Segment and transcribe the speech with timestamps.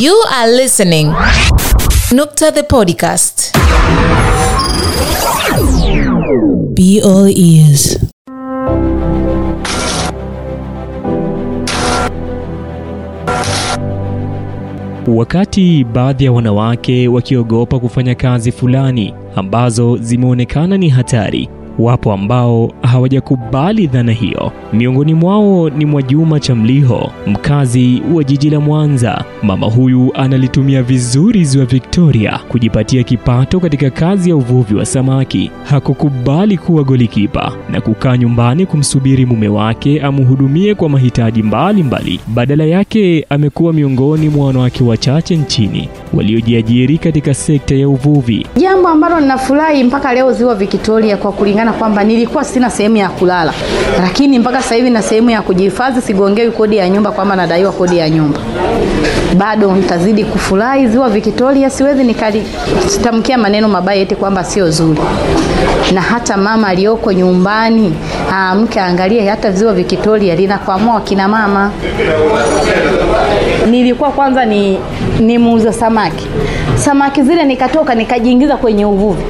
[0.00, 1.08] You are listening
[2.16, 3.52] Nukta the podcast.
[6.74, 7.98] Be all ears.
[15.06, 21.48] Wakati baadhi ya wanawake wakiogopa kufanya kazi fulani ambazo zimeonekana ni hatari,
[21.78, 24.52] wapo ambao hawajakubali dhana hiyo.
[24.72, 29.24] Miongoni mwao ni Mwajuma Chamliho, mkazi wa jiji la Mwanza.
[29.42, 35.50] Mama huyu analitumia vizuri ziwa Victoria kujipatia kipato katika kazi ya uvuvi wa samaki.
[35.64, 42.20] Hakukubali kuwa golikipa na kukaa nyumbani kumsubiri mume wake amhudumie kwa mahitaji mbalimbali.
[42.26, 48.46] Badala yake amekuwa miongoni mwa wanawake wachache nchini waliojiajiri katika sekta ya uvuvi.
[48.56, 53.52] Jambo ambalo ninafurahi mpaka leo ziwa Victoria kwa kulingana kwamba nilikuwa sina sehemu ya kulala,
[54.02, 57.98] lakini mpaka sasa hivi na sehemu ya kujihifadhi, sigongewi kodi ya nyumba kwamba nadaiwa kodi
[57.98, 58.38] ya nyumba.
[59.36, 65.00] Bado nitazidi kufurahi ziwa Victoria, siwezi nikalitamkia maneno mabaya eti kwamba sio zuri.
[65.94, 67.94] Na hata mama aliyoko nyumbani
[68.32, 71.70] aamke aangalie, hata ziwa Victoria linakwamua wakina mama.
[73.70, 74.78] Nilikuwa kwanza ni,
[75.20, 76.26] ni samaki,
[76.74, 79.22] samaki zile nikatoka nikajiingiza kwenye uvuvi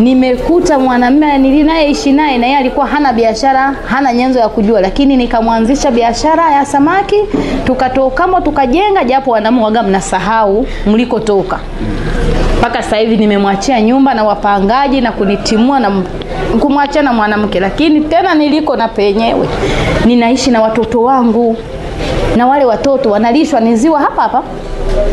[0.00, 5.90] nimekuta mwanamume nilinayeishi naye na yeye alikuwa hana biashara, hana nyenzo ya kujua, lakini nikamwanzisha
[5.90, 7.16] biashara ya samaki,
[7.64, 11.60] tukatokamo tukajenga, japo wanaume waga mnasahau mlikotoka.
[12.58, 16.02] Mpaka sasa hivi nimemwachia nyumba na wapangaji na kunitimua na
[16.60, 19.48] kumwachia na mwanamke, lakini tena niliko na penyewe.
[20.04, 21.56] Ninaishi na watoto wangu,
[22.36, 24.42] na wale watoto wanalishwa ni ziwa hapa hapa,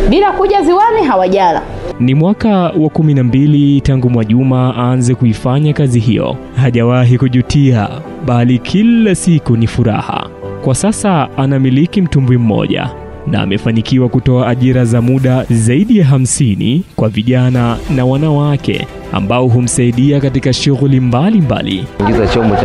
[0.09, 1.61] bila kuja ziwani hawajala.
[1.99, 6.35] Ni mwaka wa kumi na mbili tangu Mwajuma aanze kuifanya kazi hiyo.
[6.55, 7.89] Hajawahi kujutia,
[8.25, 10.27] bali kila siku ni furaha.
[10.63, 12.89] Kwa sasa anamiliki mtumbwi mmoja
[13.27, 20.19] na amefanikiwa kutoa ajira za muda zaidi ya hamsini kwa vijana na wanawake ambao humsaidia
[20.19, 21.85] katika shughuli mbalimbali.
[21.99, 22.61] ingiza chombo cha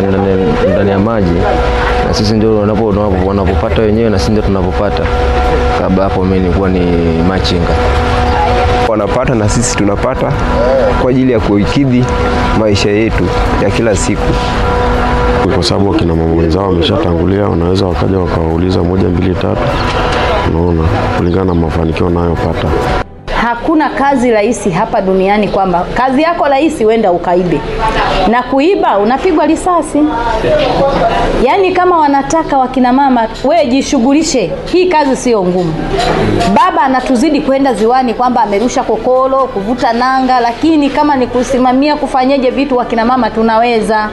[0.73, 1.31] ndani ya maji
[2.09, 5.07] na sisi ndio wanapo- wanapo- wanapopata wenyewe na sisi ndio tunapopata.
[5.79, 6.81] Kabla hapo mimi nilikuwa ni
[7.29, 7.69] machinga.
[8.95, 10.33] Wanapata na sisi tunapata
[11.03, 12.05] kwa ajili ya kuikidhi
[12.59, 13.25] maisha yetu
[13.63, 14.23] ya kila siku.
[15.55, 19.61] kwa sababu wakina mama wenzao wameshatangulia, wanaweza wakaja wakawauliza moja mbili tatu,
[20.51, 20.83] unaona,
[21.19, 22.69] kulingana na mafanikio wanayopata.
[23.55, 27.61] Hakuna kazi rahisi hapa duniani kwamba kazi yako rahisi wenda ukaibe,
[28.31, 29.99] na kuiba unapigwa risasi.
[31.45, 35.75] Yaani kama wanataka wakina mama, we jishughulishe, hii kazi sio ngumu.
[36.55, 42.77] Baba anatuzidi kwenda ziwani kwamba amerusha kokolo, kuvuta nanga, lakini kama ni kusimamia kufanyeje vitu,
[42.77, 44.11] wakina mama tunaweza,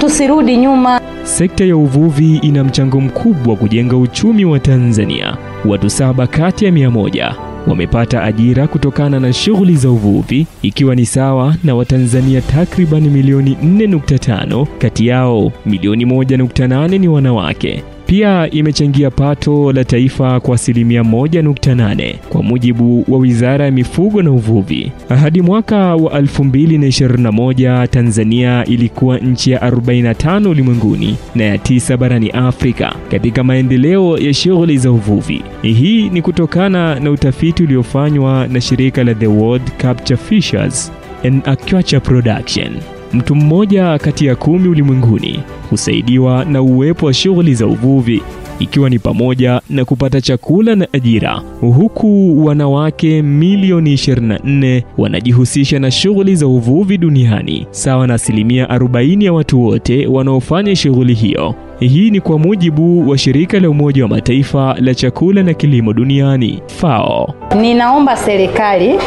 [0.00, 1.00] tusirudi nyuma.
[1.22, 5.36] Sekta ya uvuvi ina mchango mkubwa kujenga uchumi wa Tanzania.
[5.64, 7.34] Watu saba kati ya mia moja
[7.66, 14.66] wamepata ajira kutokana na shughuli za uvuvi, ikiwa ni sawa na Watanzania takriban milioni 4.5,
[14.78, 17.82] kati yao milioni 1.8 ni wanawake.
[18.12, 24.30] Pia imechangia pato la taifa kwa asilimia 1.8 kwa mujibu wa Wizara ya Mifugo na
[24.30, 24.92] Uvuvi.
[25.08, 32.94] Hadi mwaka wa 2021 Tanzania ilikuwa nchi ya 45 ulimwenguni na ya tisa barani Afrika
[33.10, 35.42] katika maendeleo ya shughuli za uvuvi.
[35.62, 40.92] Hii ni kutokana na utafiti uliofanywa na shirika la The World Capture Fishers
[41.24, 42.72] and Aquaculture Production.
[43.12, 45.40] Mtu mmoja kati ya kumi ulimwenguni
[45.70, 48.22] husaidiwa na uwepo wa shughuli za uvuvi
[48.58, 56.36] ikiwa ni pamoja na kupata chakula na ajira, huku wanawake milioni 24 wanajihusisha na shughuli
[56.36, 61.54] za uvuvi duniani, sawa na asilimia 40 ya watu wote wanaofanya shughuli hiyo.
[61.88, 66.62] Hii ni kwa mujibu wa shirika la Umoja wa Mataifa la chakula na kilimo duniani
[66.66, 67.34] FAO.
[67.60, 68.98] Ninaomba serikali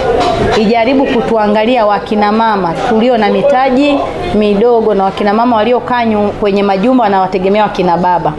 [0.61, 3.95] ijaribu kutuangalia wakina mama tulio na mitaji
[4.39, 6.05] midogo na wakina mama waliokaa
[6.39, 8.33] kwenye majumba wanawategemea wakina baba.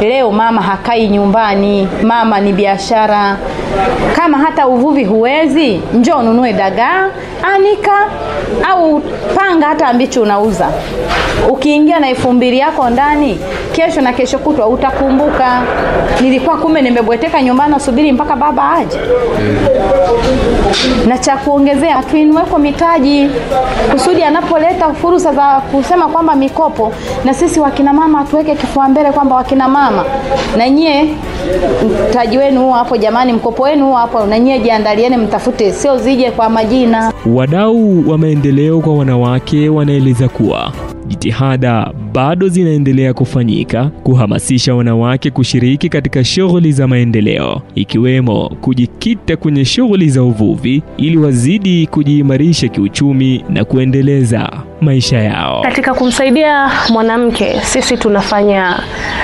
[0.00, 3.38] Leo mama hakai nyumbani, mama ni biashara.
[4.16, 7.08] Kama hata uvuvi huwezi, njoo ununue dagaa,
[7.54, 7.92] anika
[8.70, 9.00] au
[9.34, 10.68] panga hata ambicho unauza.
[11.50, 13.38] Ukiingia na elfu mbili yako ndani,
[13.72, 15.62] kesho na kesho kutwa utakumbuka,
[16.20, 18.98] nilikuwa kumbe nimebweteka nyumbani nasubiri mpaka baba aje.
[21.06, 23.30] Na cha kuongezea, tuinuweko mitaji
[23.92, 26.92] kusudi anapoleta fursa za kusema kwamba mikopo,
[27.24, 30.04] na sisi wakina mama tuweke kifua mbele kwamba wakina mama
[30.56, 31.14] na nyie
[32.10, 34.58] mtaji wenu hapo, jamani, mkopo wenu hapa na nyie
[35.16, 37.12] mtafute, sio zije kwa majina.
[37.26, 40.72] Wadau wa maendeleo kwa wanawake wanaeleza kuwa
[41.08, 50.08] jitihada bado zinaendelea kufanyika kuhamasisha wanawake kushiriki katika shughuli za maendeleo, ikiwemo kujikita kwenye shughuli
[50.08, 54.50] za uvuvi ili wazidi kujiimarisha kiuchumi na kuendeleza
[54.80, 55.62] maisha yao.
[55.62, 58.78] Katika kumsaidia mwanamke, sisi tunafanya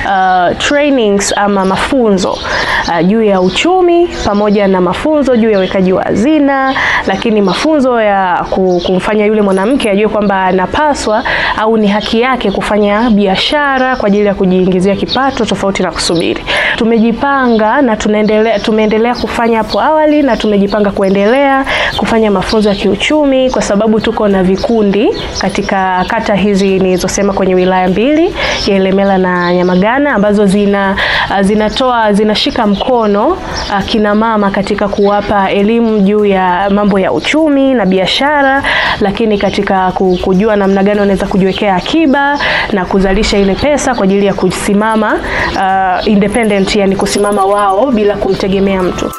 [0.05, 6.03] uh, trainings ama mafunzo uh, juu ya uchumi pamoja na mafunzo juu ya uwekaji wa
[6.03, 6.75] hazina,
[7.07, 8.45] lakini mafunzo ya
[8.87, 11.25] kumfanya yule mwanamke ajue kwamba anapaswa
[11.59, 16.45] au ni haki yake kufanya biashara kwa ajili ya kujiingizia kipato tofauti na kusubiri.
[16.77, 21.65] Tumejipanga na tunaendelea, tumeendelea kufanya hapo awali na tumejipanga kuendelea
[21.97, 25.09] kufanya mafunzo ya kiuchumi kwa sababu tuko na vikundi
[25.41, 28.35] katika kata hizi nilizosema kwenye wilaya mbili
[28.67, 30.97] ya Ilemela na Nyamagana ambazo zina
[31.41, 37.87] zinatoa zinashika mkono uh, kina mama katika kuwapa elimu juu ya mambo ya uchumi na
[37.87, 38.63] biashara,
[39.01, 39.93] lakini katika
[40.25, 41.27] kujua namna gani wanaweza
[41.63, 42.39] kujiwekea akiba
[42.73, 45.15] na kuzalisha ile pesa kwa ajili ya kusimama
[45.55, 49.13] uh, independent, yani kusimama wao bila kumtegemea mtu.